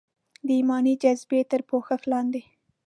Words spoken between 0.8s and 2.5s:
جذبې تر پوښښ لاندې.